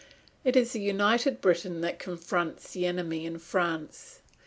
[0.43, 4.21] It is a United Britain that confronts the enemy in France.